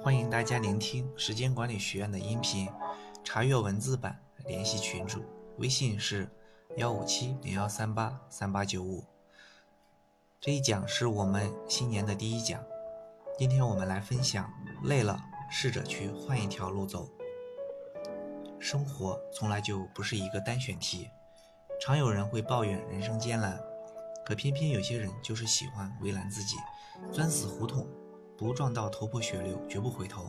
[0.00, 2.68] 欢迎大家聆听时间管理学院的音频，
[3.22, 5.22] 查阅文字版，联系群主，
[5.58, 6.28] 微信是
[6.76, 9.04] 幺五七零幺三八三八九五。
[10.40, 12.60] 这一讲是我们新年的第一讲，
[13.38, 14.50] 今天我们来分享：
[14.82, 17.08] 累了，试着去换一条路走。
[18.58, 21.08] 生活从来就不是一个单选题，
[21.80, 23.60] 常有人会抱怨人生艰难，
[24.24, 26.56] 可偏偏有些人就是喜欢为难自己，
[27.12, 27.86] 钻死胡同。
[28.42, 30.28] 不撞到头破血流，绝不回头。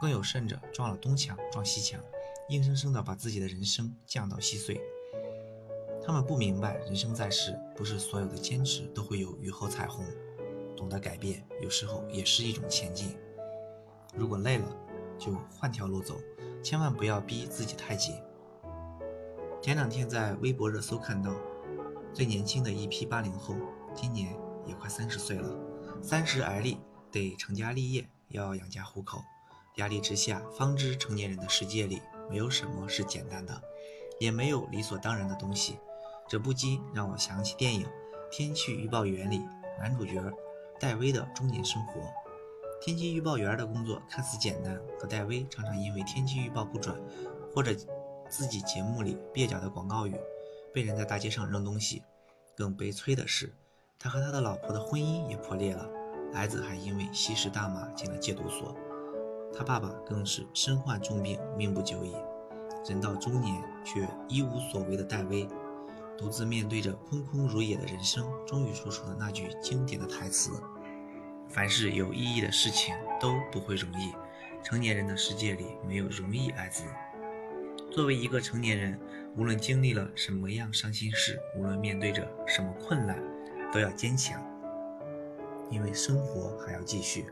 [0.00, 2.00] 更有甚者，撞了东墙撞西墙，
[2.48, 4.80] 硬生生的把自己的人生降到稀碎。
[6.02, 10.06] 他们不明白，人生在世，不是所有的坚持都会有雨后彩虹。
[10.74, 13.14] 懂得改变，有时候也是一种前进。
[14.14, 14.66] 如果累了，
[15.18, 16.18] 就换条路走，
[16.62, 18.14] 千万不要逼自己太紧。
[19.60, 21.34] 前两天在微博热搜看到，
[22.14, 23.54] 最年轻的一批八零后，
[23.94, 24.34] 今年
[24.66, 25.54] 也快三十岁了，
[26.00, 26.78] 三十而立。
[27.10, 29.22] 得成家立业，要养家糊口，
[29.76, 33.62] 压力之下，方知成年人的世界里没有什么是简单的，
[34.18, 35.78] 也没有理所当然的东西。
[36.28, 37.84] 这不禁让我想起电影
[38.30, 39.40] 《天气预报员》里
[39.78, 40.22] 男主角
[40.78, 42.00] 戴威的中年生活。
[42.80, 46.96] 天气预报员的工作看似简单，可戴威常常因为天气预报不准，
[47.54, 47.74] 或者
[48.28, 50.14] 自己节目里蹩脚的广告语，
[50.72, 52.02] 被人在大街上扔东西。
[52.56, 53.52] 更悲催的是，
[53.98, 55.88] 他和他的老婆的婚姻也破裂了。
[56.34, 58.76] 儿子还因为吸食大麻进了戒毒所，
[59.52, 62.14] 他爸爸更是身患重病，命不久矣。
[62.88, 65.46] 人到中年却一无所为的戴威，
[66.16, 70.52] 独自面对着空空如也的人生，终于说出了那句经典的台词
[71.48, 74.12] ：“凡是有意义的事情都不会容易，
[74.62, 76.84] 成年人的世界里没有容易二字。”
[77.92, 78.98] 作为一个成年人，
[79.36, 83.18] 无论经历了什么样伤心事，无论面对着什么困难，
[83.72, 84.40] 都要坚强。
[85.70, 87.26] 因为生活还要继续，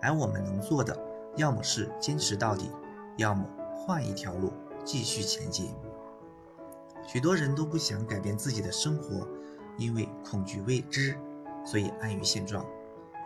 [0.00, 0.96] 而我们能做的，
[1.36, 2.70] 要么是坚持到底，
[3.16, 4.52] 要么换一条路
[4.84, 5.74] 继续前进。
[7.06, 9.26] 许多人都不想改变自己的生活，
[9.76, 11.16] 因为恐惧未知，
[11.66, 12.64] 所以安于现状。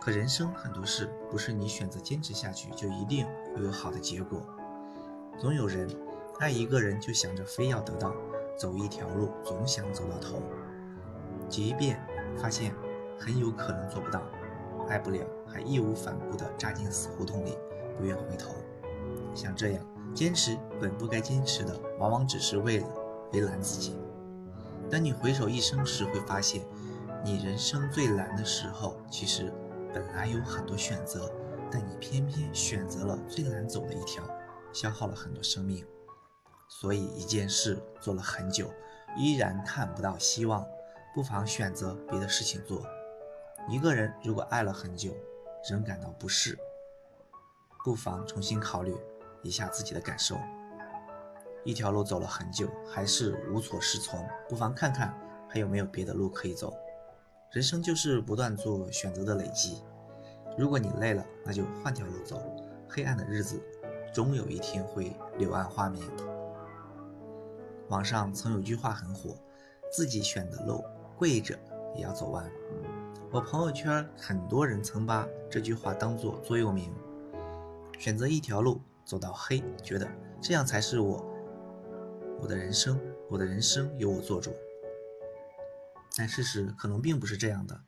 [0.01, 3.25] 可人生很多事，不是你选择坚持下去就一定
[3.55, 4.41] 会有好的结果。
[5.37, 5.87] 总有人
[6.39, 8.13] 爱一个人就想着非要得到，
[8.57, 10.41] 走一条路总想走到头，
[11.49, 11.99] 即便
[12.37, 12.73] 发现
[13.19, 14.21] 很有可能做不到。
[14.87, 17.57] 爱不了，还义无反顾地扎进死胡同里，
[17.97, 18.53] 不愿回头。
[19.33, 22.87] 像这样坚持本不该坚持的，往往只是为了
[23.33, 23.97] 为难自己。
[24.89, 26.63] 当你回首一生时，会发现，
[27.23, 29.51] 你人生最难的时候，其实
[29.93, 31.31] 本来有很多选择，
[31.71, 34.23] 但你偏偏选择了最难走的一条，
[34.71, 35.85] 消耗了很多生命。
[36.67, 38.71] 所以，一件事做了很久，
[39.17, 40.65] 依然看不到希望，
[41.13, 42.85] 不妨选择别的事情做。
[43.67, 45.11] 一个人如果爱了很久，
[45.69, 46.57] 仍感到不适，
[47.83, 48.95] 不妨重新考虑
[49.41, 50.37] 一下自己的感受。
[51.63, 55.11] 一条路走了很久，还是无所适从，不妨看看
[55.49, 56.75] 还有没有别的路可以走。
[57.51, 59.81] 人生就是不断做选择的累积。
[60.55, 62.39] 如果你累了，那就换条路走。
[62.87, 63.59] 黑暗的日子，
[64.13, 66.03] 终有一天会柳暗花明。
[67.89, 69.35] 网上曾有句话很火：
[69.91, 70.83] 自己选的路，
[71.17, 71.57] 跪着
[71.95, 72.49] 也要走完。
[73.31, 76.93] 我朋友圈很多人曾把这句话当作座右铭，
[77.99, 80.09] 选择一条路走到黑，觉得
[80.41, 81.25] 这样才是我
[82.39, 82.99] 我的人生，
[83.29, 84.53] 我的人生由我做主。
[86.15, 87.81] 但事实可能并不是这样的，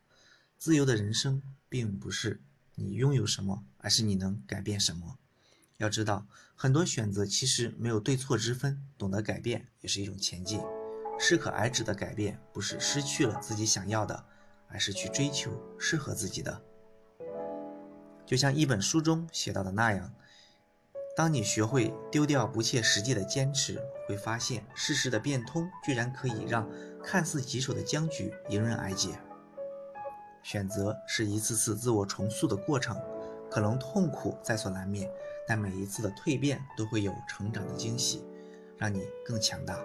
[0.57, 2.41] 自由的人生并不是
[2.75, 5.17] 你拥有什么，而是你能改变什么。
[5.77, 10.59] 要知道，很多选择其实没有对错之分，懂得改变也是一种前进。
[11.19, 14.25] 适可而止的改变，不是失去了自己想要的。
[14.69, 16.61] 而是去追求适合自己的，
[18.25, 20.13] 就像一本书中写到的那样，
[21.16, 26.69] 当你学会丢掉不切实际的坚持，会发现世事的变通居然可以让
[27.03, 29.19] 看似棘手的僵局迎刃而解。
[30.44, 32.97] 选择是一次次自我重塑的过程，
[33.50, 35.09] 可能痛苦在所难免，
[35.47, 38.24] 但每一次的蜕变都会有成长的惊喜，
[38.77, 39.77] 让你更强大。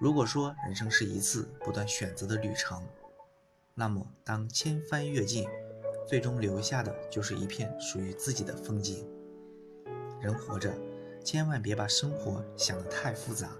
[0.00, 2.82] 如果说人生是一次不断选择的旅程，
[3.78, 5.48] 那么，当千帆阅尽，
[6.04, 9.06] 最终留下的就是一片属于自己的风景。
[10.20, 10.74] 人活着，
[11.22, 13.52] 千万别把生活想得太复杂，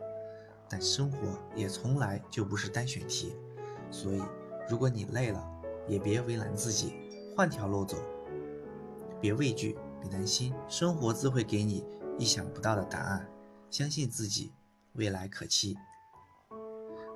[0.69, 1.19] 但生活
[1.55, 3.37] 也从来就不是单选题。
[3.93, 4.21] 所以，
[4.69, 5.49] 如果你累了，
[5.87, 6.95] 也别为难自己，
[7.37, 7.97] 换条路走。
[9.21, 11.87] 别畏惧，别担心，生活自会给你
[12.19, 13.25] 意想不到的答案。
[13.71, 14.53] 相信自己，
[14.95, 15.77] 未来可期。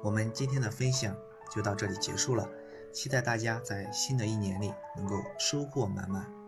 [0.04, 1.16] 我们今天的分享
[1.50, 2.48] 就到这里结束了。
[2.92, 6.41] 期待大家在新的一年里能够收获满满。